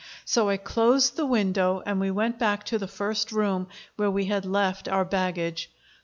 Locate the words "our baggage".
4.87-5.69